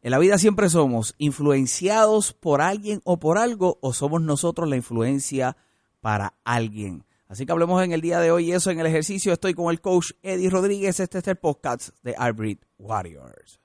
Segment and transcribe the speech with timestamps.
[0.00, 4.76] En la vida siempre somos influenciados por alguien o por algo o somos nosotros la
[4.76, 5.56] influencia
[6.00, 7.04] para alguien.
[7.26, 9.32] Así que hablemos en el día de hoy eso en el ejercicio.
[9.32, 11.00] Estoy con el coach Eddie Rodríguez.
[11.00, 13.60] Este es el podcast de Hybrid Warriors.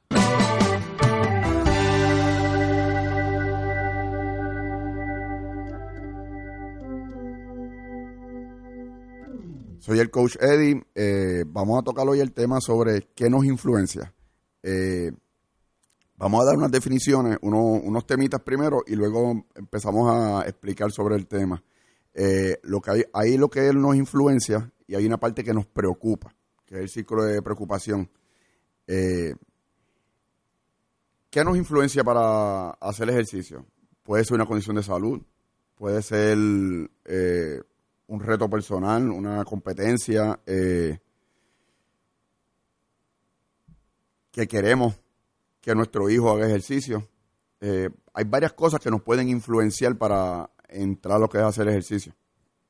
[9.77, 10.84] Soy el coach Eddie.
[10.95, 14.15] Eh, vamos a tocar hoy el tema sobre qué nos influencia.
[14.63, 15.11] Eh,
[16.18, 21.28] vamos a dar unas definiciones, unos temitas primero y luego empezamos a explicar sobre el
[21.28, 21.64] tema.
[22.14, 25.65] Eh, lo que hay, ahí lo que nos influencia y hay una parte que nos
[25.65, 28.10] preocupa, que es el ciclo de preocupación.
[28.86, 29.36] ¿Qué
[31.43, 33.66] nos influencia para hacer ejercicio?
[34.03, 35.22] Puede ser una condición de salud,
[35.75, 36.38] puede ser
[38.14, 41.00] un reto personal, una competencia eh,
[44.31, 45.00] que queremos
[45.63, 47.08] que nuestro hijo haga ejercicio.
[47.61, 51.67] Eh, hay varias cosas que nos pueden influenciar para entrar a lo que es hacer
[51.70, 52.14] ejercicio.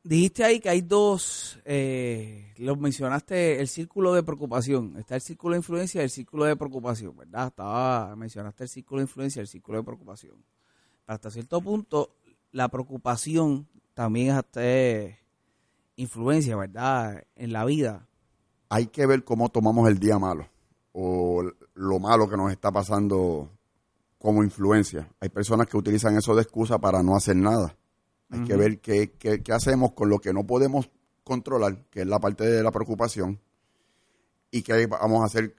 [0.03, 4.95] Dijiste ahí que hay dos, eh, lo mencionaste, el círculo de preocupación.
[4.97, 7.47] Está el círculo de influencia y el círculo de preocupación, ¿verdad?
[7.47, 10.35] Estaba, mencionaste el círculo de influencia y el círculo de preocupación.
[11.07, 12.16] Hasta cierto punto,
[12.52, 14.61] la preocupación también es hasta
[15.95, 18.07] influencia, ¿verdad?, en la vida.
[18.69, 20.53] Hay que ver cómo tomamos el día malo
[20.94, 23.52] o lo malo que nos está pasando
[24.17, 25.09] como influencia.
[25.19, 27.75] Hay personas que utilizan eso de excusa para no hacer nada.
[28.30, 30.89] Hay que ver qué, qué, qué, hacemos con lo que no podemos
[31.23, 33.39] controlar, que es la parte de la preocupación,
[34.50, 35.55] y qué vamos a hacer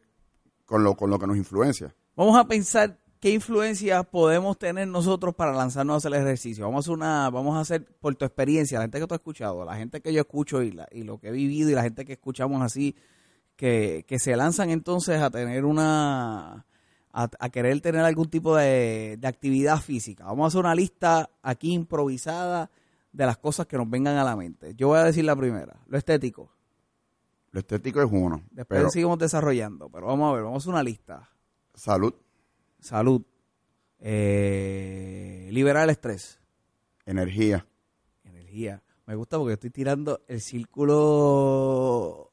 [0.65, 1.95] con lo, con lo que nos influencia.
[2.17, 6.67] Vamos a pensar ¿qué influencia podemos tener nosotros para lanzarnos a hacer el ejercicio?
[6.67, 9.21] Vamos a hacer una, vamos a hacer por tu experiencia, la gente que tú has
[9.21, 12.13] escuchado, la gente que yo escucho y, lo que he vivido y la gente que
[12.13, 12.95] escuchamos así,
[13.57, 16.67] que, se lanzan entonces a tener una,
[17.13, 20.25] a, querer tener algún tipo de, actividad física.
[20.25, 22.71] Vamos a hacer una lista aquí improvisada
[23.13, 24.75] de las cosas que nos vengan a la mente.
[24.75, 26.51] Yo voy a decir la primera, lo estético.
[27.53, 28.43] Lo estético es uno.
[28.51, 31.31] Después seguimos desarrollando, pero vamos a ver, vamos a hacer una lista.
[31.75, 32.15] Salud
[32.85, 33.23] salud,
[33.99, 36.39] eh, liberar el estrés.
[37.07, 37.67] Energía.
[38.25, 38.83] Energía.
[39.07, 42.33] Me gusta porque estoy tirando el círculo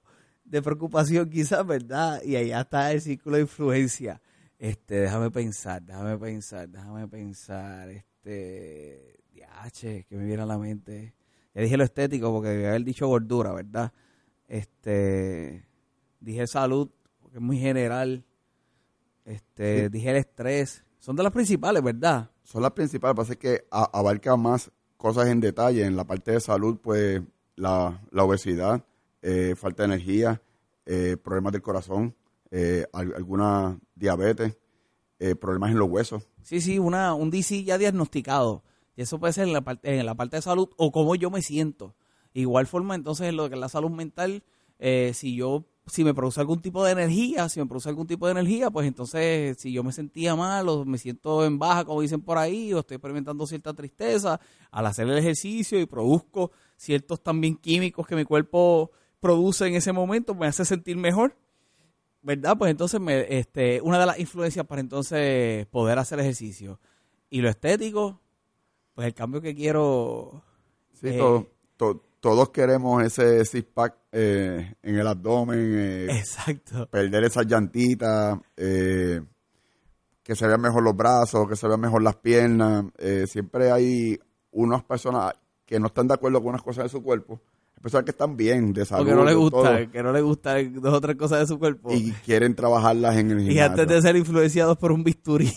[0.51, 2.21] de preocupación quizás, ¿verdad?
[2.23, 4.21] Y allá está el círculo de influencia.
[4.59, 11.15] Este, déjame pensar, déjame pensar, déjame pensar, este, diache, que me viene a la mente.
[11.55, 13.93] Ya dije lo estético porque había haber dicho gordura, ¿verdad?
[14.47, 15.65] Este,
[16.19, 18.25] dije salud, porque es muy general.
[19.23, 20.83] Este, dije el estrés.
[20.99, 22.29] Son de las principales, ¿verdad?
[22.43, 25.85] Son las principales, pasa que abarca más cosas en detalle.
[25.85, 27.21] En la parte de salud, pues
[27.55, 28.83] la, obesidad,
[29.21, 30.41] eh, falta de energía,
[30.85, 32.15] eh, problemas del corazón,
[32.49, 34.57] eh, alguna diabetes,
[35.39, 36.23] problemas en los huesos.
[36.41, 38.63] Sí, sí, una, un DC ya diagnosticado.
[38.95, 41.29] Y eso puede ser en la, parte, en la parte de salud o cómo yo
[41.29, 41.95] me siento.
[42.33, 44.43] Igual forma, entonces, en lo que es la salud mental,
[45.13, 48.33] si yo si me produce algún tipo de energía, si me produce algún tipo de
[48.33, 52.21] energía, pues entonces si yo me sentía mal o me siento en baja, como dicen
[52.21, 54.39] por ahí, o estoy experimentando cierta tristeza,
[54.69, 59.93] al hacer el ejercicio y produzco ciertos también químicos que mi cuerpo produce en ese
[59.93, 61.37] momento, me hace sentir mejor,
[62.21, 62.57] ¿verdad?
[62.57, 66.81] Pues entonces me, este, una de las influencias para entonces poder hacer ejercicio.
[67.29, 68.19] Y lo estético,
[68.93, 70.43] pues el cambio que quiero...
[70.93, 75.59] Sí, todo, todo todos queremos ese six pack eh, en el abdomen.
[75.59, 76.87] Eh, Exacto.
[76.87, 79.19] Perder esas llantitas, eh,
[80.23, 82.85] que se vean mejor los brazos, que se vean mejor las piernas.
[83.25, 84.19] siempre hay
[84.51, 85.33] unas personas
[85.65, 87.41] que no están de acuerdo con unas cosas de su cuerpo.
[87.81, 89.07] Personas que están bien, de salud.
[89.07, 91.91] que no le gusta, que no le gustan dos o tres cosas de su cuerpo.
[91.91, 93.53] Y quieren trabajarlas en el gimnasio.
[93.53, 95.51] Y antes de ser influenciados por un bisturí,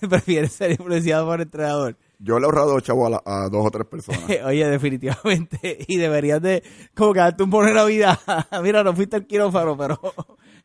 [0.08, 1.96] prefieren ser influenciados por el entrenador.
[2.18, 4.22] Yo le he ahorrado chavo a, dos o tres personas.
[4.46, 5.84] Oye, definitivamente.
[5.86, 6.62] Y deberías de,
[6.94, 8.18] como que darte un bono de Navidad.
[8.62, 10.00] Mira, no fuiste al quirófano, pero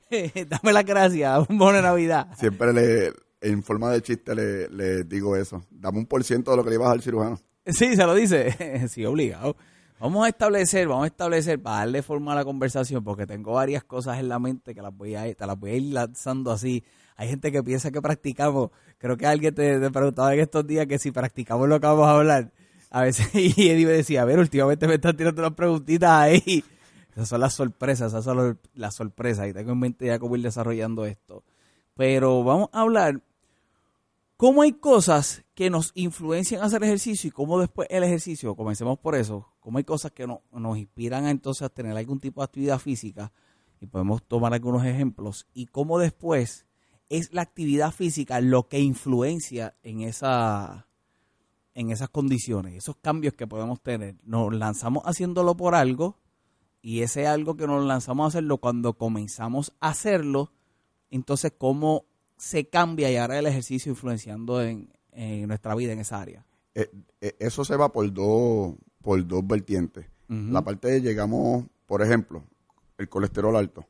[0.10, 2.28] dame la gracia, un bono de Navidad.
[2.38, 5.64] Siempre le, en forma de chiste le, digo eso.
[5.70, 7.40] Dame un por ciento de lo que le ibas al cirujano.
[7.66, 8.88] Sí, se lo dice.
[8.88, 9.56] sí, obligado.
[10.00, 13.84] Vamos a establecer, vamos a establecer para darle forma a la conversación, porque tengo varias
[13.84, 16.84] cosas en la mente que las voy a, te las voy a ir lanzando así
[17.20, 18.72] hay gente que piensa que practicamos.
[18.98, 22.12] Creo que alguien te, preguntaba en estos días que si practicamos lo que vamos a
[22.12, 22.54] hablar.
[22.90, 26.64] A veces, y Eddie me decía, a ver, últimamente me están tirando unas preguntitas ahí.
[27.12, 29.50] Esas son las sorpresas, esas son las sorpresas.
[29.50, 31.44] Y tengo en mente ya cómo ir desarrollando esto.
[31.94, 33.20] Pero vamos a hablar
[34.40, 38.98] cómo hay cosas que nos influencian a hacer ejercicio y cómo después el ejercicio, comencemos
[38.98, 42.46] por eso, cómo hay cosas que nos inspiran a entonces a tener algún tipo de
[42.46, 43.34] actividad física
[43.82, 46.66] y podemos tomar algunos ejemplos y cómo después
[47.10, 50.88] es la actividad física lo que influencia en esa
[51.74, 54.16] en esas condiciones, esos cambios que podemos tener.
[54.24, 56.18] Nos lanzamos haciéndolo por algo
[56.82, 60.54] y ese algo que nos lanzamos a hacerlo cuando comenzamos a hacerlo,
[61.10, 62.06] entonces cómo
[62.40, 66.46] se cambia y ahora el ejercicio influenciando en, en nuestra vida en esa área.
[66.74, 66.90] Eh,
[67.20, 70.08] eh, eso se va por dos, por dos vertientes.
[70.30, 72.44] La parte de llegamos, por ejemplo,
[73.00, 73.84] el colesterol alto.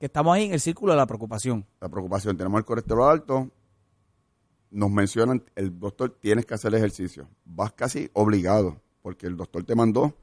[0.00, 1.64] Que estamos ahí en el círculo de la preocupación.
[1.80, 3.48] La preocupación, tenemos el colesterol alto,
[4.72, 7.28] nos mencionan, el doctor, tienes que hacer ejercicio.
[7.44, 10.16] Vas casi obligado, porque el doctor te mandó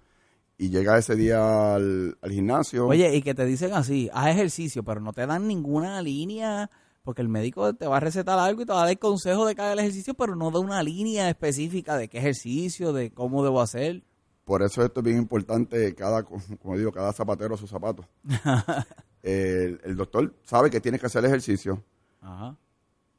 [0.57, 2.87] y llega ese día al, al gimnasio.
[2.87, 6.69] Oye, y que te dicen así, haz ejercicio, pero no te dan ninguna línea
[7.09, 9.43] porque el médico te va a recetar algo y te va a dar el consejo
[9.47, 13.09] de que haga el ejercicio, pero no da una línea específica de qué ejercicio, de
[13.09, 14.03] cómo debo hacer.
[14.45, 18.05] Por eso esto es bien importante, cada, como digo, cada zapatero sus zapatos.
[19.23, 21.83] el, el, doctor sabe que tienes que hacer ejercicio.
[22.21, 22.55] Ajá.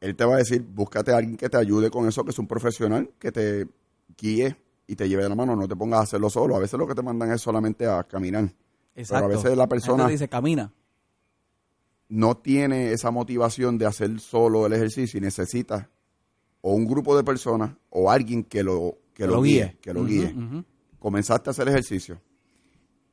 [0.00, 2.38] Él te va a decir, búscate a alguien que te ayude con eso, que es
[2.38, 3.66] un profesional, que te
[4.16, 4.56] guíe
[4.86, 6.54] y te lleve de la mano, no te pongas a hacerlo solo.
[6.54, 8.54] A veces lo que te mandan es solamente a caminar.
[8.94, 9.26] Exacto.
[9.26, 10.06] Pero a veces la persona...
[10.06, 10.72] dice, camina
[12.10, 15.88] no tiene esa motivación de hacer solo el ejercicio y necesita
[16.60, 20.34] o un grupo de personas o alguien que lo, que lo, guíe, que lo guíe.
[20.98, 22.20] Comenzaste a hacer ejercicio.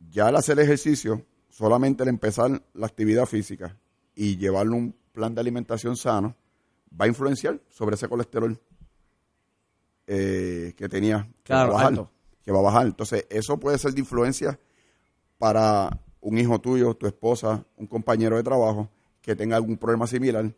[0.10, 3.78] Ya al hacer ejercicio, solamente al empezar la actividad física
[4.16, 6.36] y llevarle un plan de alimentación sano,
[7.00, 8.60] va a influenciar sobre ese colesterol
[10.08, 12.10] eh, que tenía que, va a bajar,
[12.42, 12.88] que va a bajar.
[12.88, 14.60] Entonces, eso puede ser de influencia
[15.38, 18.90] para un hijo tuyo, tu esposa, un compañero de trabajo
[19.22, 20.54] que tenga algún problema similar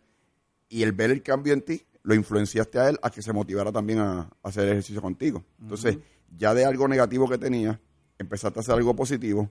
[0.70, 3.72] y el ver el cambio en ti, lo influenciaste a él a que se motivara
[3.72, 5.44] también a, hacer ejercicio contigo.
[5.62, 5.98] Entonces,
[6.38, 7.80] ya de algo negativo que tenía,
[8.18, 9.50] empezaste a hacer algo positivo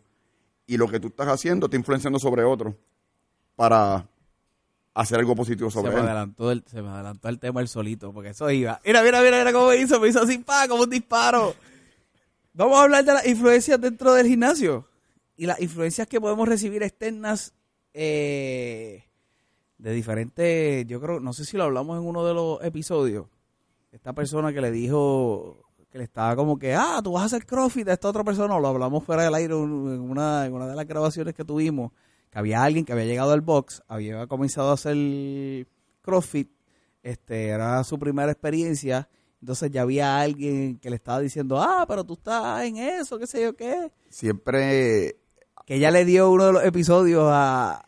[0.66, 2.76] y lo que tú estás haciendo está influenciando sobre otro
[3.56, 4.06] para
[4.94, 6.04] hacer algo positivo sobre se él.
[6.04, 8.80] Adelantó el, se me adelantó el tema el solito, porque eso iba.
[8.84, 11.54] Mira, mira, mira, mira cómo me hizo, me hizo así, pa, como un disparo.
[12.52, 14.87] Vamos a hablar de las influencias dentro del gimnasio
[15.38, 17.54] y las influencias que podemos recibir externas
[17.94, 19.04] eh,
[19.78, 23.28] de diferentes, yo creo, no sé si lo hablamos en uno de los episodios,
[23.92, 27.46] esta persona que le dijo que le estaba como que, ah, tú vas a hacer
[27.46, 30.66] CrossFit a esta otra persona, o lo hablamos fuera del aire en una, en una
[30.66, 31.92] de las grabaciones que tuvimos,
[32.30, 35.68] que había alguien que había llegado al box, había comenzado a hacer
[36.02, 36.50] CrossFit,
[37.04, 39.08] este, era su primera experiencia,
[39.40, 43.28] entonces ya había alguien que le estaba diciendo, ah, pero tú estás en eso, qué
[43.28, 43.92] sé yo qué.
[44.08, 45.16] Siempre
[45.68, 47.84] que ella le dio uno de los episodios a,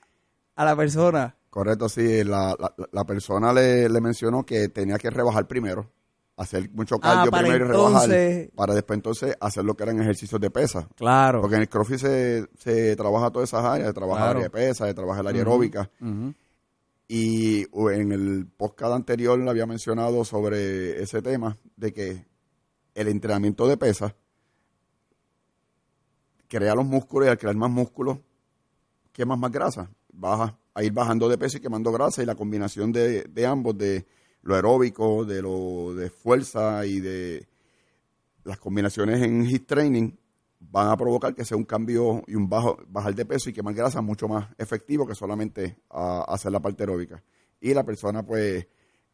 [0.54, 1.34] la persona.
[1.48, 2.22] Correcto, sí.
[2.24, 2.54] La,
[2.92, 5.90] la, persona le, mencionó que tenía que rebajar primero,
[6.36, 10.38] hacer mucho ah, cardio primero y rebajar, para después entonces hacer lo que eran ejercicios
[10.38, 10.90] de pesa.
[10.94, 11.40] Claro.
[11.40, 14.50] Porque en el CrossFit se, se trabaja todas esas áreas, se trabaja el área de
[14.50, 15.90] pesa, se trabaja el área aeróbica.
[17.08, 22.26] Y en el podcast anterior le había mencionado sobre ese tema de que
[22.94, 24.14] el entrenamiento de pesa
[26.50, 28.18] crea los músculos y al crear más músculos,
[29.12, 29.88] quemas más grasa.
[30.12, 34.04] Vas a ir bajando de peso y quemando grasa y la combinación de, ambos, de
[34.42, 37.48] lo aeróbico, de lo de fuerza y de
[38.42, 40.10] las combinaciones en hit training
[40.58, 43.74] van a provocar que sea un cambio y un bajo, bajar de peso y quemar
[43.74, 47.22] grasa mucho más efectivo que solamente hacer la parte aeróbica.
[47.60, 48.66] Y la persona pues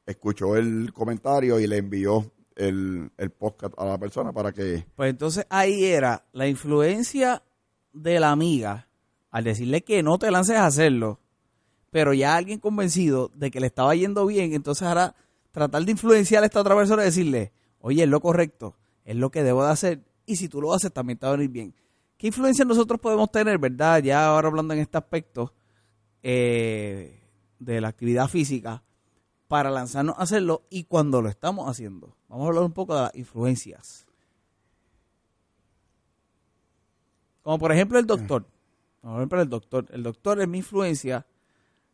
[0.06, 4.86] escuchó el comentario y le envió el, el podcast a la persona para que...
[4.96, 7.42] Pues entonces ahí era la influencia
[7.92, 8.88] de la amiga
[9.30, 11.20] al decirle que no te lances a hacerlo,
[11.90, 15.14] pero ya alguien convencido de que le estaba yendo bien, entonces ahora
[15.50, 19.30] tratar de influenciar a esta otra persona y decirle, oye, es lo correcto, es lo
[19.30, 21.74] que debo de hacer, y si tú lo haces también te va a venir bien.
[22.16, 24.02] ¿Qué influencia nosotros podemos tener, verdad?
[24.02, 25.52] Ya ahora hablando en este aspecto
[26.22, 27.20] eh,
[27.58, 28.82] de la actividad física,
[29.48, 32.15] para lanzarnos a hacerlo y cuando lo estamos haciendo.
[32.28, 34.06] Vamos a hablar un poco de las influencias.
[37.42, 38.46] Como por ejemplo el doctor.
[39.00, 39.86] Por ejemplo el doctor.
[39.90, 41.26] El doctor es mi influencia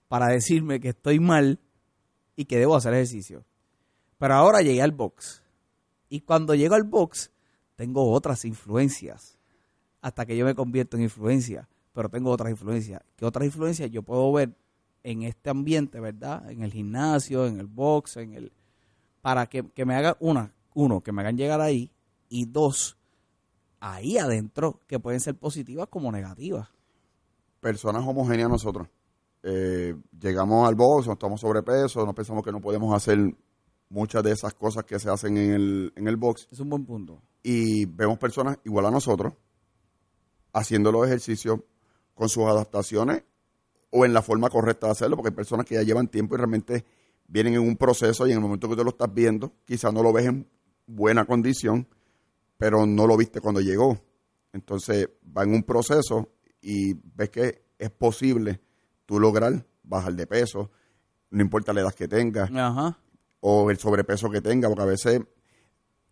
[0.08, 1.60] para decirme que estoy mal
[2.36, 3.44] y que debo hacer ejercicio.
[4.18, 5.42] Pero ahora llegué al box.
[6.08, 7.30] Y cuando llego al box,
[7.76, 9.38] tengo otras influencias.
[10.00, 11.68] Hasta que yo me convierto en influencia.
[11.92, 13.02] Pero tengo otras influencias.
[13.16, 14.54] ¿Qué otras influencias yo puedo ver
[15.02, 16.50] en este ambiente, verdad?
[16.50, 18.52] En el gimnasio, en el box, en el
[19.22, 21.90] para que, me haga una, uno, que me hagan llegar ahí
[22.28, 22.98] y dos,
[23.80, 26.68] ahí adentro, que pueden ser positivas como negativas.
[27.60, 28.88] Personas homogéneas nosotros.
[29.44, 33.18] Eh, llegamos al box, no estamos sobrepeso, no pensamos que no podemos hacer
[33.88, 36.48] muchas de esas cosas que se hacen en el, en el box.
[36.50, 37.22] Es un buen punto.
[37.42, 39.34] Y vemos personas igual a nosotros
[40.52, 41.60] haciendo los ejercicios
[42.14, 43.24] con sus adaptaciones
[43.90, 46.38] o en la forma correcta de hacerlo, porque hay personas que ya llevan tiempo y
[46.38, 46.84] realmente
[47.26, 50.02] vienen en un proceso y en el momento que tú lo estás viendo, quizás no
[50.02, 50.48] lo ves en
[50.86, 51.86] buena condición,
[52.58, 53.98] pero no lo viste cuando llegó.
[54.52, 58.60] Entonces va en un proceso y ves que es posible
[59.06, 60.70] tú lograr bajar de peso,
[61.30, 62.98] no importa la edad que tengas Ajá.
[63.40, 65.20] o el sobrepeso que tenga, porque a veces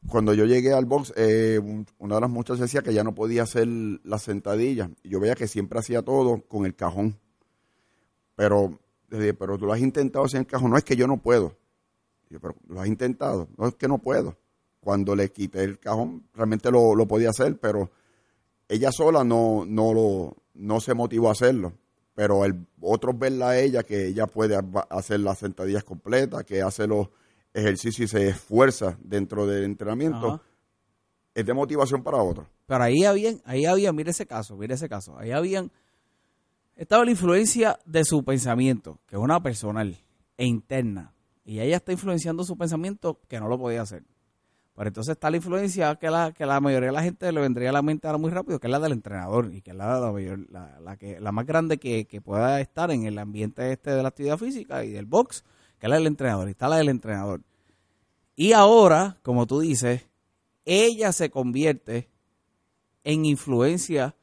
[0.09, 3.15] cuando yo llegué al box, eh, un- una de las muchachas decía que ya no
[3.15, 4.89] podía hacer las sentadillas.
[5.03, 7.19] Y yo veía que siempre hacía todo con el cajón.
[8.35, 8.81] Pero,
[9.39, 10.71] pero tú lo has intentado hacer en el cajón.
[10.71, 11.57] No es que yo no puedo.
[12.29, 13.49] Yo, pero lo has intentado.
[13.59, 14.37] No es que no puedo.
[14.81, 17.91] Cuando le quité el cajón, realmente lo, lo podía hacer, pero
[18.69, 21.73] ella sola no, no, lo, no se motivó a hacerlo.
[22.15, 26.63] Pero el otros verla a ella, que ella puede ha- hacer las sentadillas completas, que
[26.63, 27.09] hace los
[27.53, 30.43] ejercicios y se esfuerza dentro del entrenamiento, Ajá.
[31.35, 32.47] es de motivación para otros.
[32.67, 35.19] Pero ahí habían, ahí había, mire ese caso, mire ese caso.
[35.19, 35.71] Ahí habían,
[36.81, 39.99] estaba la influencia de su pensamiento, que es una personal
[40.39, 41.13] e interna.
[41.45, 44.03] Y ella está influenciando su pensamiento que no lo podía hacer.
[44.75, 47.69] Pero entonces está la influencia que la, que la mayoría de la gente le vendría
[47.69, 50.01] a la mente ahora muy rápido, que es la del entrenador y que es la,
[50.01, 54.01] la, la que, la más grande que, que pueda estar en el ambiente este de
[54.01, 55.45] la actividad física y del box,
[55.79, 56.49] que es la del entrenador.
[56.49, 57.43] Y está la del entrenador.
[58.37, 60.09] Y ahora, como tú dices,
[60.65, 62.09] ella se convierte
[63.05, 64.17] en influencia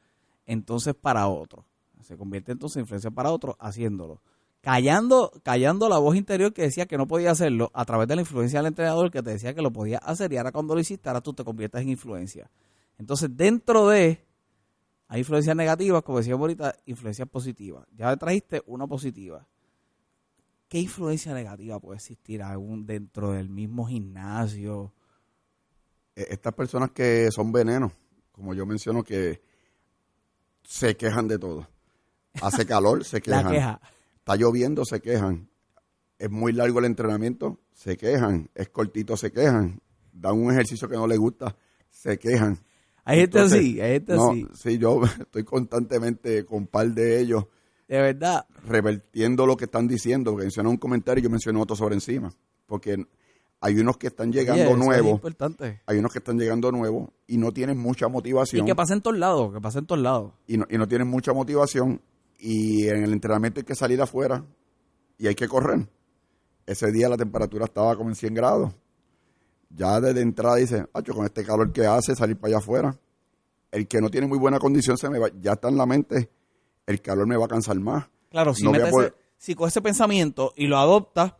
[0.47, 1.67] entonces para otro.
[2.01, 4.21] Se convierte entonces en influencia para otro haciéndolo.
[4.61, 8.21] Callando, callando la voz interior que decía que no podía hacerlo a través de la
[8.21, 11.07] influencia del entrenador que te decía que lo podía hacer y ahora cuando lo hiciste,
[11.09, 12.49] ahora tú te conviertes en influencia.
[12.97, 14.25] Entonces, dentro de
[15.09, 17.87] hay influencias negativas, como decíamos ahorita, influencias positivas.
[17.95, 19.47] Ya trajiste una positiva.
[20.67, 24.93] ¿Qué influencia negativa puede existir aún dentro del mismo gimnasio?
[26.13, 27.93] Eh, Estas personas que son venenos,
[28.33, 29.41] como yo menciono, que
[30.63, 31.69] se quejan de todo.
[32.41, 33.51] Hace calor, se La quejan.
[33.51, 33.81] queja.
[34.17, 35.49] Está lloviendo, se quejan.
[36.19, 38.49] Es muy largo el entrenamiento, se quejan.
[38.55, 39.79] Es cortito, se quejan.
[40.11, 41.55] Dan un ejercicio que no les gusta,
[41.89, 42.57] se quejan.
[43.05, 44.47] Hay gente así, hay gente no, así.
[44.53, 47.45] Sí, yo estoy constantemente con par de ellos
[47.87, 48.45] De verdad.
[48.65, 52.33] revertiendo lo que están diciendo, porque mencionan un comentario y yo menciono otro sobre encima.
[52.65, 53.05] Porque
[53.61, 55.81] hay unos que están llegando es nuevos, importante.
[55.85, 58.65] hay unos que están llegando nuevos y no tienen mucha Y motivación.
[58.65, 60.33] que pasa en todos lados, que pasa en todos lados.
[60.47, 62.01] y no, y no tienen mucha motivación
[62.39, 64.43] y en el entrenamiento hay que salir afuera
[65.17, 65.87] y hay que correr.
[66.65, 68.73] Ese día la temperatura estaba como en 100 grados.
[69.69, 72.99] Ya desde entrada dice, "Acho, con este calor que hace, salir para allá afuera.
[73.71, 76.29] El que no tiene muy buena condición se me va, ya está en la mente,
[76.85, 78.07] el calor me va a cansar más.
[78.29, 81.37] Claro, si, No metes poder- ese- si con ese pensamiento y lo adopta,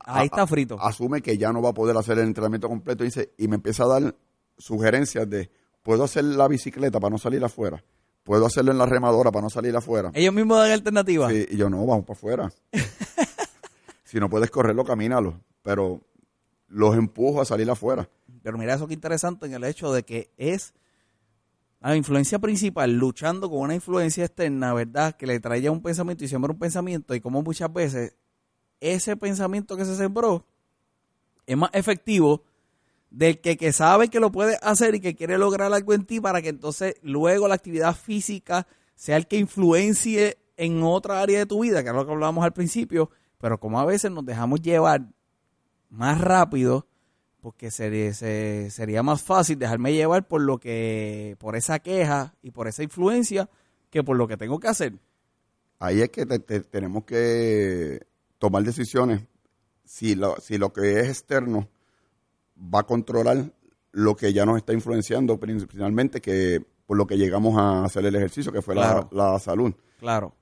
[0.00, 0.78] ahí A- está frito.
[0.80, 3.56] Asume que ya no va a poder hacer el entrenamiento completo y, dice, y me
[3.56, 4.16] empieza a dar
[4.58, 5.50] sugerencias de,
[5.82, 7.82] ¿puedo hacer la bicicleta para no salir afuera?
[8.24, 10.10] ¿Puedo hacerlo en la remadora para no salir afuera?
[10.14, 11.32] Ellos mismos dan alternativas.
[11.32, 12.52] Sí, y yo no, vamos para afuera.
[14.04, 15.40] si no puedes correrlo, camínalo.
[15.62, 16.00] Pero
[16.68, 18.08] los empujo a salir afuera.
[18.42, 20.74] Pero mira eso que interesante en el hecho de que es
[21.80, 25.16] la influencia principal luchando con una influencia externa, ¿verdad?
[25.16, 28.14] Que le trae ya un pensamiento y siembra un pensamiento y como muchas veces
[28.80, 30.46] ese pensamiento que se sembró
[31.46, 32.44] es más efectivo
[33.12, 36.18] del que, que sabe que lo puede hacer y que quiere lograr algo en ti
[36.20, 41.46] para que entonces luego la actividad física sea el que influencie en otra área de
[41.46, 44.62] tu vida, que es lo que hablábamos al principio, pero como a veces nos dejamos
[44.62, 45.02] llevar
[45.90, 46.86] más rápido,
[47.40, 52.50] porque sería, se- sería más fácil dejarme llevar por lo que, por esa queja y
[52.52, 53.50] por esa influencia
[53.90, 54.94] que por lo que tengo que hacer.
[55.80, 58.06] Ahí es que te- tenemos que
[58.38, 59.22] tomar decisiones
[59.84, 61.68] si lo, si lo que es externo
[62.62, 63.52] va a controlar
[63.92, 68.14] lo que ya nos está influenciando, principalmente que por lo que llegamos a hacer el
[68.16, 69.72] ejercicio, que fue la- la salud.
[69.98, 70.34] Claro.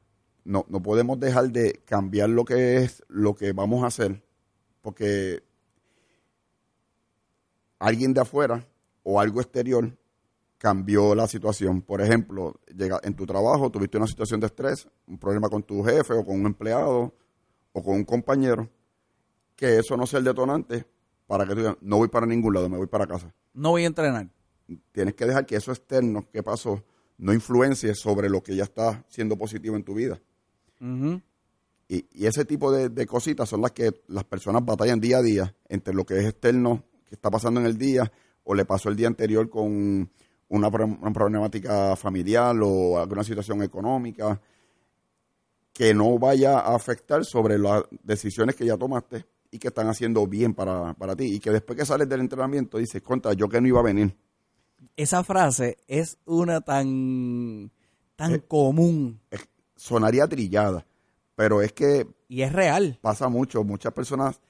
[0.45, 4.23] no, no podemos dejar de cambiar lo que es lo que vamos a hacer,
[4.81, 5.43] porque
[7.79, 8.67] alguien de afuera
[9.03, 9.97] o algo exterior
[10.59, 11.83] cambió la situación.
[11.83, 15.83] Por ejemplo, llega en tu trabajo, tuviste una situación de estrés, un problema con tu
[15.85, 17.15] jefe o con un empleado
[17.73, 18.69] o con un compañero,
[19.57, 20.85] que eso no sea el detonante
[21.31, 23.33] para que tú digas, no voy para ningún lado, me voy para casa.
[23.55, 24.29] No voy a entrenar.
[24.91, 26.83] Tienes que dejar que eso externo que pasó
[27.19, 30.21] no influencie sobre lo que ya está siendo positivo en tu vida.
[31.87, 35.23] Y, y ese tipo de, de cositas son las que las personas batallan día a
[35.23, 38.11] día entre lo que es externo, que está pasando en el día,
[38.43, 40.11] o le pasó el día anterior con
[40.49, 44.41] una problemática familiar o alguna situación económica,
[45.73, 50.27] que no vaya a afectar sobre las decisiones que ya tomaste y que están haciendo
[50.27, 51.35] bien para, para ti.
[51.35, 54.17] Y que después que sales del entrenamiento dices, contra, yo que no iba a venir.
[54.97, 57.71] Esa frase es una tan,
[58.17, 59.21] tan Eh, común.
[59.31, 60.87] Es- sonaría trillada,
[61.35, 62.99] pero es que Y es real.
[63.01, 63.65] pasa mucho.
[63.65, 64.41] Muchas personas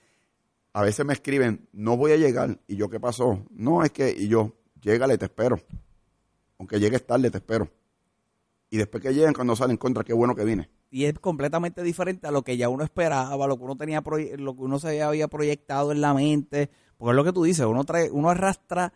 [0.72, 2.58] a veces me escriben, no voy a llegar.
[2.68, 3.44] ¿Y yo qué pasó?
[3.50, 5.58] No, es que, y yo, llégale, te espero.
[6.58, 7.68] Aunque llegues tarde, te espero.
[8.70, 10.68] Y después que lleguen, cuando salen contra, qué bueno que vine.
[10.90, 14.56] Y es completamente diferente a lo que ya uno esperaba, lo que uno tenía lo
[14.56, 17.84] que uno se había proyectado en la mente, porque es lo que tú dices, uno
[17.84, 18.92] trae, uno arrastra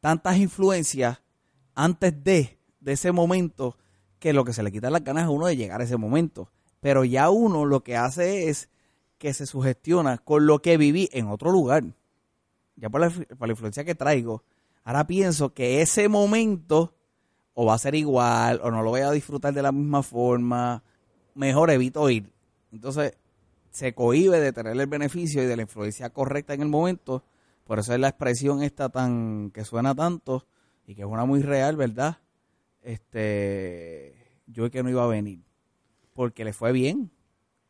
[0.00, 1.22] tantas influencias
[1.74, 3.76] antes de, de ese momento
[4.18, 6.50] que lo que se le quita las ganas a uno de llegar a ese momento.
[6.80, 8.68] Pero ya uno lo que hace es
[9.18, 11.84] que se sugestiona con lo que viví en otro lugar.
[12.76, 14.42] Ya por la, por la influencia que traigo,
[14.84, 16.94] ahora pienso que ese momento
[17.54, 20.82] o va a ser igual, o no lo voy a disfrutar de la misma forma,
[21.36, 22.32] mejor evito ir.
[22.72, 23.16] Entonces,
[23.70, 27.22] se cohíbe de tener el beneficio y de la influencia correcta en el momento.
[27.64, 30.46] Por eso es la expresión esta tan, que suena tanto
[30.86, 32.18] y que es una muy real, ¿verdad?
[32.82, 34.14] Este,
[34.46, 35.40] yo que no iba a venir.
[36.14, 37.10] Porque le fue bien.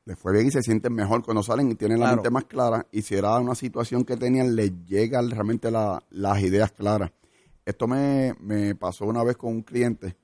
[0.05, 2.87] Les fue bien y se sienten mejor cuando salen y tienen la mente más clara.
[2.93, 7.11] Y si era una situación que tenían, les llegan realmente la- las ideas claras.
[7.65, 10.17] Esto me, me pasó una vez con un cliente.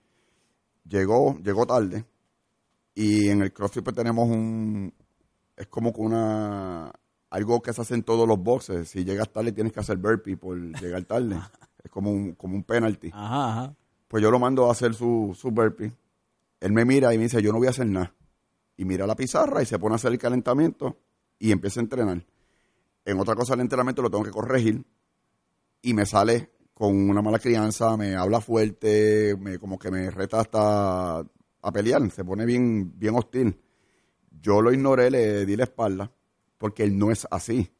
[0.88, 2.04] Llegó, llegó tarde.
[2.94, 4.92] Y en el CrossFit pues, tenemos un...
[5.56, 6.92] Es como que una...
[7.30, 8.88] Algo que se hace en todos los boxes.
[8.88, 11.38] Si llegas tarde tienes que hacer burpee por llegar tarde.
[11.82, 13.11] es como un, como un penalty.
[13.12, 13.75] Ajá, ajá.
[14.08, 15.92] Pues yo lo mando a hacer su, su burpee.
[16.61, 18.14] Él me mira y me dice, yo no voy a hacer nada.
[18.76, 20.99] Y mira la pizarra y se pone a hacer el calentamiento
[21.38, 22.25] y empieza a entrenar.
[23.04, 24.84] En otra cosa del entrenamiento lo tengo que corregir
[25.82, 30.40] y me sale con una mala crianza, me habla fuerte, me, como que me reta
[30.40, 31.25] hasta
[31.62, 33.59] a pelear, se pone bien, bien hostil.
[34.40, 36.11] Yo lo ignoré, le di la espalda,
[36.59, 37.71] porque él no es así.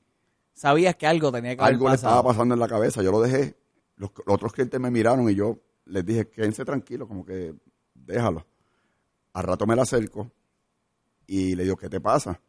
[0.55, 3.03] Sabías que algo tenía que haber Algo le estaba pasando en la cabeza.
[3.03, 3.57] Yo lo dejé.
[3.97, 7.55] Los, los otros clientes me miraron y yo les dije, quédense tranquilos, como que
[7.95, 8.47] déjalo.
[9.33, 10.31] Al rato me la acerco
[11.27, 12.41] y le digo, ¿qué te pasa?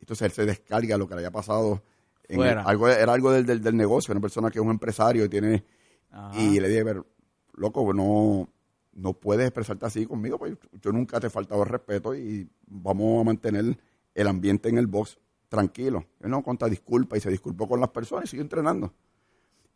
[0.00, 1.82] Entonces él se descarga lo que le había pasado.
[2.24, 2.62] en el- Fuera.
[2.62, 5.64] algo, era algo del, del, del negocio, una persona que es un empresario y tiene...
[6.10, 6.40] Ajá.
[6.40, 7.06] Y le dije, pero,
[7.54, 8.48] loco, no,
[8.92, 13.20] no puedes expresarte así conmigo, pues yo nunca te he faltado el respeto y vamos
[13.20, 13.78] a mantener
[14.14, 16.04] el ambiente en el box tranquilo.
[16.20, 18.92] Él no conta disculpa y se disculpó con las personas y siguió entrenando.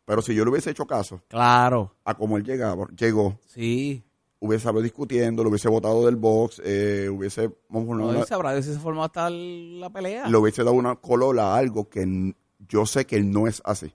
[0.05, 4.03] Pero si yo le hubiese hecho caso Claro, a como él llegaba, llegó, sí.
[4.39, 9.03] hubiese hablado discutiendo, lo hubiese botado del box, eh, hubiese, vamos No, una- se formó
[9.03, 10.27] hasta el- la pelea.
[10.29, 12.35] le hubiese dado una colola a algo que
[12.67, 13.91] yo sé que él no es así.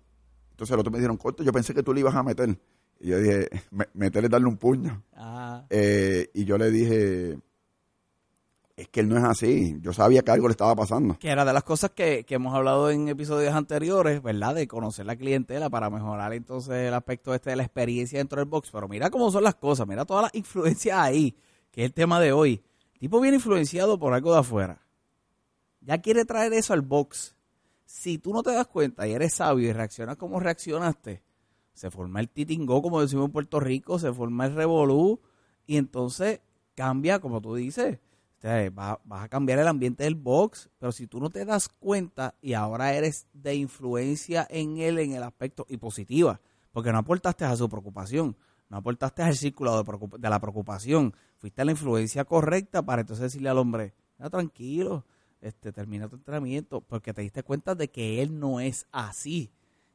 [0.51, 2.59] Entonces los otros me dijeron, corto, yo pensé que tú le ibas a meter.
[3.01, 5.03] Y yo dije, "Me- meterle darle un puño.
[5.15, 5.67] Ajá.
[5.71, 7.39] Eh, y yo le dije,
[8.77, 9.77] es que él no es así.
[9.81, 11.19] Yo sabía que algo le estaba pasando.
[11.19, 14.55] Que era de las cosas que, que hemos hablado en episodios anteriores, ¿verdad?
[14.55, 18.49] De conocer la clientela para mejorar entonces el aspecto este de la experiencia dentro del
[18.49, 18.71] box.
[18.71, 21.37] Pero mira cómo son las cosas, mira todas las influencias ahí,
[21.71, 22.63] que es el tema de hoy.
[22.99, 24.83] Tipo bien influenciado por algo de afuera.
[25.81, 27.35] Ya quiere traer eso al box.
[27.87, 31.23] Si tú no te das cuenta y eres sabio y reaccionas como reaccionaste,
[31.75, 35.21] se forma el titingó, como decimos en Puerto Rico, se forma el revolú
[35.67, 36.41] y entonces
[36.75, 37.99] cambia, como tú dices,
[38.43, 42.35] o vas a cambiar el ambiente del box, pero si tú no te das cuenta
[42.41, 46.41] y ahora eres de influencia en él en el aspecto y positiva,
[46.73, 48.37] porque no aportaste a su preocupación,
[48.69, 53.03] no aportaste al círculo de, preocup- de la preocupación, fuiste a la influencia correcta para
[53.03, 55.05] entonces decirle al hombre, "Ah, tranquilo,
[55.41, 59.51] este, termina tu entrenamiento, porque te diste cuenta de que él no es así.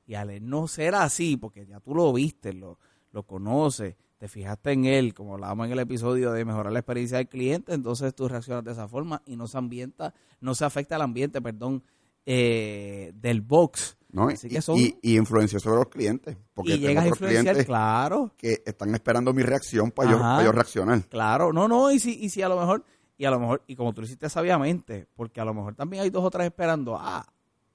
[0.06, 2.78] Y al él no ser así, porque ya tú lo viste, lo,
[3.12, 7.18] lo conoces, te fijaste en él, como hablábamos en el episodio de mejorar la experiencia
[7.18, 10.96] del cliente, entonces tú reaccionas de esa forma y no se ambienta, no se afecta
[10.96, 11.84] al ambiente, perdón,
[12.26, 13.98] eh, del box.
[14.10, 14.30] ¿no?
[14.30, 16.38] Así y, que son- y, y influenció sobre los clientes.
[16.54, 20.52] Porque y llegas a influenciar, claro, que están esperando mi reacción para yo, para yo
[20.54, 21.04] reaccionar.
[21.10, 22.86] Claro, no, no, y si, y si a lo mejor,
[23.18, 26.04] y a lo mejor, y como tú lo hiciste sabiamente, porque a lo mejor también
[26.04, 27.26] hay dos o tres esperando, ah,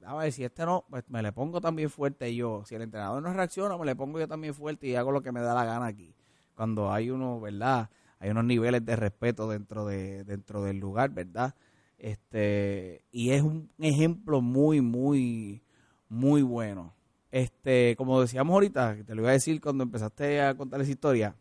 [0.04, 2.62] a ver, si este no, pues me le pongo también fuerte yo.
[2.66, 5.32] Si el entrenador no reacciona, me le pongo yo también fuerte y hago lo que
[5.32, 6.14] me da la gana aquí.
[6.54, 7.90] Cuando hay uno, ¿verdad?
[8.18, 11.54] Hay unos niveles de respeto dentro de, dentro del lugar, ¿verdad?
[11.98, 15.62] Este, y es un ejemplo muy, muy,
[16.08, 16.94] muy bueno.
[17.30, 21.36] Este, como decíamos ahorita, te lo iba a decir cuando empezaste a contar esa historia,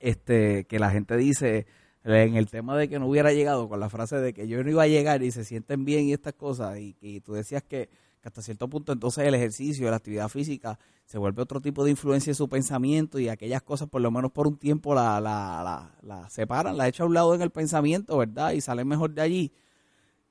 [0.00, 1.66] este, que la gente dice
[2.14, 4.70] en el tema de que no hubiera llegado con la frase de que yo no
[4.70, 7.88] iba a llegar y se sienten bien y estas cosas y que tú decías que,
[8.22, 12.30] hasta cierto punto entonces el ejercicio, la actividad física se vuelve otro tipo de influencia
[12.30, 15.96] en su pensamiento y aquellas cosas por lo menos por un tiempo la, la, la,
[16.02, 18.52] la separan, la echan a un lado en el pensamiento, ¿verdad?
[18.52, 19.52] Y salen mejor de allí.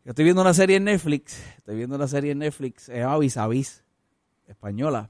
[0.06, 3.18] Yo estoy viendo una serie en Netflix, estoy viendo una serie en Netflix, se llama
[3.18, 3.84] Vis,
[4.46, 5.10] española.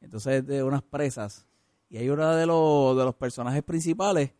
[0.00, 1.46] Entonces es de unas presas
[1.88, 4.30] y hay uno de los, de los personajes principales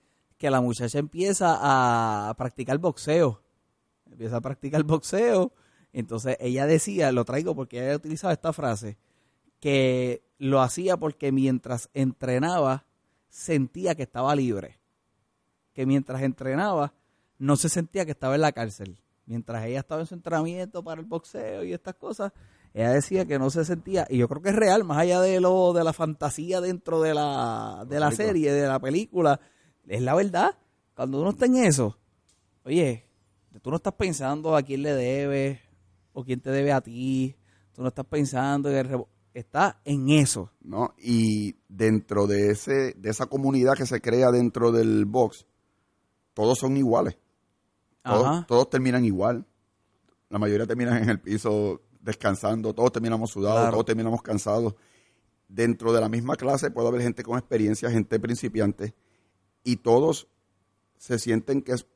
[0.41, 3.43] que la muchacha empieza a practicar boxeo.
[4.11, 5.53] Empieza a practicar boxeo.
[5.93, 8.97] Entonces ella decía, lo traigo porque ella utilizaba esta frase,
[9.61, 12.87] que lo hacía porque mientras entrenaba
[13.29, 14.81] sentía que estaba libre.
[15.75, 16.95] Que mientras entrenaba
[17.37, 18.99] no se sentía que estaba en la cárcel.
[19.27, 22.33] Mientras ella estaba en su entrenamiento para el boxeo y estas cosas,
[22.73, 25.39] ella decía que no se sentía, y yo creo que es real, más allá de
[25.39, 29.39] lo de la fantasía dentro de la, de la serie, de la película,
[29.91, 30.57] es la verdad.
[30.95, 31.99] Cuando uno está en eso,
[32.65, 33.07] oye,
[33.61, 35.59] tú no estás pensando a quién le debes
[36.13, 37.37] o quién te debe a ti,
[37.75, 40.51] tú no estás pensando en el está en eso.
[40.61, 40.95] ¿No?
[40.99, 45.47] Y dentro de ese de esa comunidad que se crea dentro del box,
[46.35, 47.19] todos son iguales.
[48.03, 49.45] Todos, todos terminan igual.
[50.31, 54.75] La mayoría terminan en el piso descansando, todos terminamos sudados, todos terminamos cansados.
[55.49, 58.95] Dentro de la misma clase puede haber gente con experiencia, gente principiante,
[59.65, 60.29] y todos
[60.97, 61.87] se sienten que es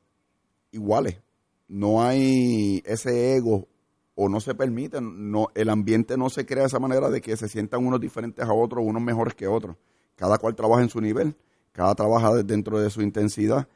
[0.71, 1.21] iguales.
[1.67, 3.67] No hay ese ego
[4.15, 7.35] o no se permite, no, el ambiente no se crea de esa manera de que
[7.35, 9.75] se sientan unos diferentes a otros, unos mejores que otros.
[10.15, 11.35] Cada cual trabaja en su nivel,
[11.73, 13.67] cada trabaja dentro de su intensidad.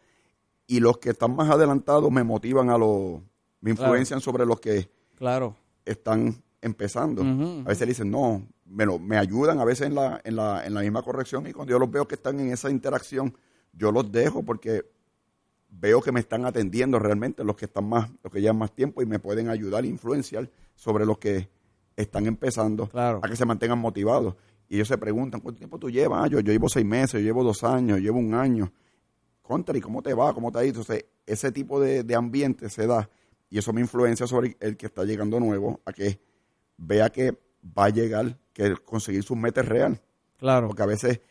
[0.66, 3.22] Y los que están más adelantados me motivan a los,
[3.60, 5.56] me influencian sobre los que claro.
[5.84, 7.22] están empezando.
[7.22, 10.82] A veces dicen, no, me, me ayudan a veces en la, en, la, en la
[10.82, 13.36] misma corrección y cuando yo los veo que están en esa interacción,
[13.74, 14.86] yo los dejo porque
[15.70, 19.02] veo que me están atendiendo realmente los que están más, los que llevan más tiempo
[19.02, 21.50] y me pueden ayudar, influenciar sobre los que
[21.96, 24.36] están empezando a que se mantengan motivados.
[24.68, 26.24] Y ellos se preguntan, ¿cuánto tiempo tú llevas?
[26.24, 28.72] Ah, yo, yo llevo seis meses, yo llevo dos años, yo llevo un año.
[29.42, 30.34] Contra, ¿y cómo te va?
[30.34, 30.80] ¿Cómo te ha ido?
[30.80, 33.10] Entonces, ese tipo de, de ambiente se da
[33.50, 36.20] y eso me influencia sobre el que está llegando nuevo a que
[36.78, 40.00] vea que va a llegar, que conseguir sus metas real.
[40.38, 40.68] Claro.
[40.68, 41.22] Porque a veces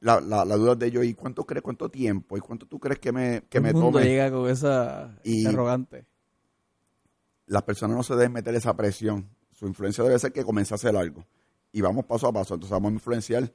[0.00, 2.36] la, la, la, duda de ellos, ¿y cuánto crees, cuánto tiempo?
[2.36, 6.06] ¿Y cuánto tú crees que me, que me mundo llega con esa interrogante.
[7.46, 9.28] Las personas no se deben meter esa presión.
[9.52, 11.24] Su influencia debe ser que comience a hacer alalgo.
[11.72, 12.54] Y vamos paso a paso.
[12.54, 13.52] Entonces vamos a influenciar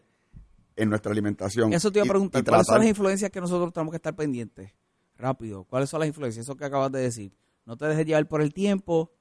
[0.76, 1.74] en nuestra alimentación.
[1.74, 2.44] Eso te iba a preguntar.
[2.44, 4.72] ¿Cuáles son las influencias que nosotros tenemos que estar pendientes?
[5.18, 5.66] Rápido.
[5.66, 6.46] ¿Cuáles son las influencias?
[6.46, 7.34] Eso que acabas de decir.
[7.66, 9.12] No te dejes llevar por el tiempo.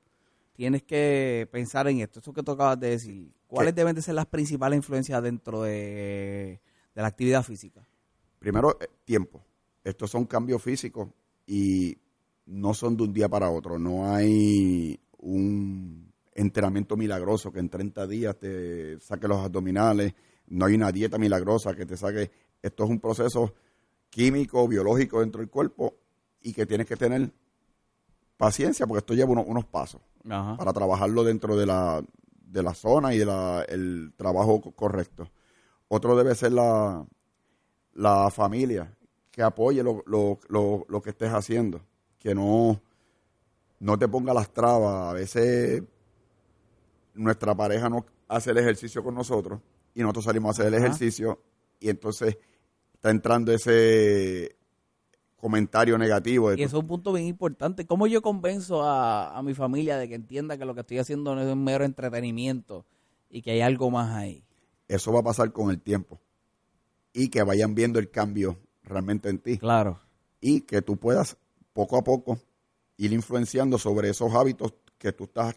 [0.55, 2.21] Tienes que pensar en esto.
[2.21, 3.33] Eso que tú acabas de decir.
[3.47, 6.61] ¿Cuáles deben de ser las principales influencias dentro de
[6.95, 7.87] de la actividad física?
[8.39, 9.43] Primero, eh, tiempo.
[9.85, 11.09] Estos son cambios físicos
[11.47, 11.97] y
[12.47, 13.79] no son de un día para otro.
[13.79, 20.15] No hay un entrenamiento milagroso que en 30 días te saque los abdominales.
[20.49, 22.31] No hay una dieta milagrosa que te saque.
[22.63, 23.55] Esto es un proceso
[24.11, 25.95] químico, biológico dentro del cuerpo
[26.43, 27.33] y que tienes que tener
[28.37, 32.03] paciencia porque esto lleva unos, pasos para trabajarlo dentro de la,
[32.43, 35.31] de la zona y del trabajo correcto.
[35.93, 37.05] Otro debe ser la,
[37.95, 38.97] la familia,
[39.33, 40.39] que apoye lo, lo,
[40.89, 41.81] lo, que estés haciendo,
[42.17, 42.81] que no,
[43.81, 45.11] no te ponga las trabas.
[45.11, 45.83] A veces
[47.15, 49.61] nuestra pareja no hace el ejercicio con nosotros
[49.93, 51.41] y nosotros salimos a hacer el ejercicio
[51.81, 52.39] y entonces
[52.95, 54.55] está entrando ese
[55.39, 56.53] comentario negativo.
[56.53, 57.85] y eso es un punto bien importante.
[57.85, 61.35] ¿Cómo yo convenzo a, a mi familia de que entienda que lo que estoy haciendo
[61.35, 62.87] no es un mero entretenimiento
[63.29, 64.45] y que hay algo más ahí?
[64.91, 66.21] Eso va a pasar con el tiempo.
[67.13, 69.59] Y que vayan viendo el cambio realmente en ti.
[69.59, 70.01] Claro.
[70.41, 71.37] Y que tú puedas
[71.73, 72.39] poco a poco
[72.97, 75.57] ir influenciando sobre esos hábitos que tú estás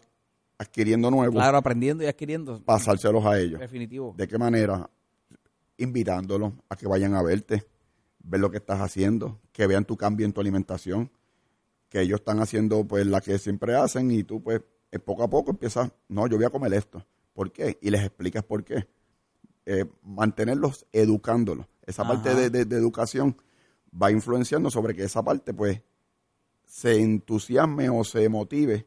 [0.56, 1.34] adquiriendo nuevos.
[1.34, 2.62] Claro, aprendiendo y adquiriendo.
[2.64, 3.60] Pasárselos a ellos.
[3.60, 4.14] Definitivo.
[4.16, 4.88] ¿De qué manera?
[5.78, 7.66] Invitándolos a que vayan a verte,
[8.20, 11.10] ver lo que estás haciendo, que vean tu cambio en tu alimentación,
[11.88, 15.28] que ellos están haciendo pues la que siempre hacen y tú pues eh, poco a
[15.28, 17.04] poco empiezas, no, yo voy a comer esto.
[17.32, 17.78] ¿Por qué?
[17.82, 18.86] Y les explicas por qué.
[19.66, 21.66] Eh, mantenerlos educándolos.
[21.86, 23.36] Esa parte de, educación
[24.00, 25.80] va influenciando sobre que esa parte, pues,
[26.66, 28.86] se entusiasme o se motive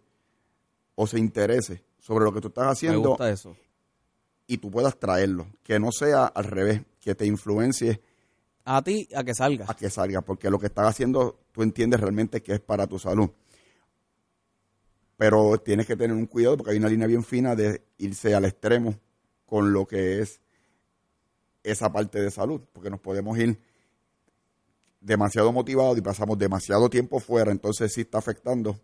[0.96, 3.18] o se interese sobre lo que tú estás haciendo.
[3.26, 3.56] eso.
[4.46, 5.48] Y tú puedas traerlo.
[5.64, 8.02] Que no sea al revés, que te influencie.
[8.64, 9.66] A ti, a que salga.
[9.68, 13.00] A que salga, porque lo que estás haciendo, tú entiendes realmente que es para tu
[13.00, 13.30] salud.
[15.18, 18.46] Pero tienes que tener un cuidado porque hay una línea bien fina de irse al
[18.46, 19.00] extremo
[19.46, 20.42] con lo que es
[21.72, 23.60] esa parte de salud, porque nos podemos ir
[25.02, 28.80] demasiado motivados y pasamos demasiado tiempo fuera, entonces sí está afectando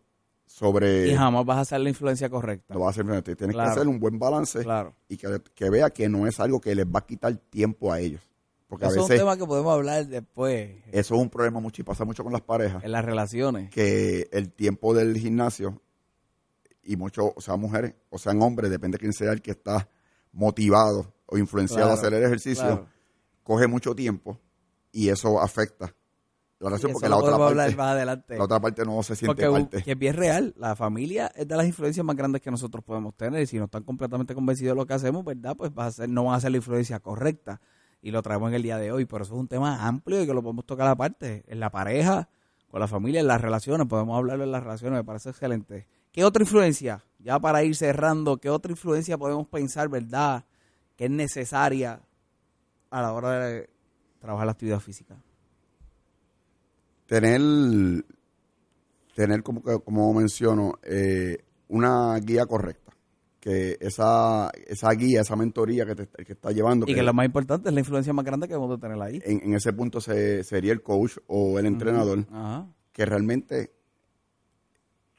[0.45, 1.09] sobre...
[1.09, 2.73] Y jamás vas a hacer la influencia correcta.
[2.73, 4.65] No vas a hacer, tienes que hacer un buen balance
[5.07, 8.21] y que, vea que no es algo que les va a quitar tiempo a ellos.
[8.67, 10.81] Porque eso a veces, es un tema que podemos hablar después.
[10.91, 12.83] Eso es un problema mucho y pasa mucho con las parejas.
[12.83, 13.69] En las relaciones.
[13.69, 15.79] Que el tiempo del gimnasio,
[16.83, 19.87] y muchos, o sea, mujeres, o sean hombres, depende de quién sea el que está
[20.31, 22.85] motivado o influenciado a hacer el ejercicio,
[23.43, 24.39] coge mucho tiempo
[24.91, 25.93] y eso afecta
[26.65, 28.37] oración Y porque la otra, parte, más adelante.
[28.37, 29.83] la otra parte no se siente Porque parte.
[29.83, 33.15] que es bien real, la familia es de las influencias más grandes que nosotros podemos
[33.15, 35.55] tener y si no están completamente convencidos de lo que hacemos, ¿verdad?
[35.55, 37.61] Pues va a ser, no van a ser la influencia correcta
[38.01, 40.27] y lo traemos en el día de hoy, pero eso es un tema amplio y
[40.27, 42.29] que lo podemos tocar aparte, en la pareja,
[42.69, 45.87] con la familia, en las relaciones, podemos hablarlo en las relaciones, me parece excelente.
[46.11, 47.03] ¿Qué otra influencia?
[47.19, 50.43] Ya para ir cerrando, ¿qué otra influencia podemos pensar, verdad,
[50.95, 52.01] que es necesaria
[52.89, 53.69] a la hora de
[54.19, 55.15] trabajar la actividad física?
[57.05, 58.05] tener,
[59.15, 62.91] tener como, que- como menciono, eh, una guía correcta.
[63.39, 67.25] Que esa, esa guía, esa mentoría que te que está llevando, Y que lo más
[67.25, 69.21] importante es la influencia más grande que debemos de tener ahí.
[69.25, 72.67] en, en ese punto se, sería el coach o el entrenador, Ajá.
[72.93, 73.73] que realmente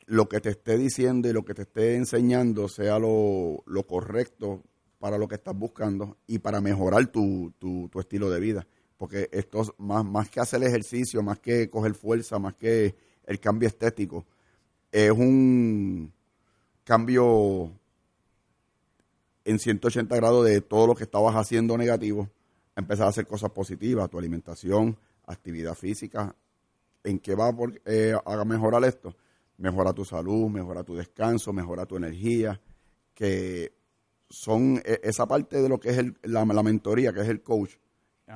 [0.07, 4.63] lo que te esté diciendo y lo que te esté enseñando sea lo, lo correcto
[5.05, 8.67] para lo que estás buscando y para mejorar tu, tu, tu estilo de vida.
[8.97, 12.95] Porque esto es más, más que hacer ejercicio, más que coger fuerza, más que
[13.27, 14.25] el cambio estético,
[14.91, 16.11] es un
[16.85, 17.71] cambio
[19.45, 22.31] en 180 grados de todo lo que estabas haciendo negativo,
[22.75, 26.35] empezar a hacer cosas positivas, tu alimentación, actividad física.
[27.03, 29.15] ¿En qué va por, eh, a mejorar esto?
[29.59, 32.59] Mejora tu salud, mejora tu descanso, mejora tu energía,
[33.13, 33.84] que
[34.29, 37.43] son eh, esa parte de lo que es el- la, la mentoría, que es el
[37.43, 37.73] coach,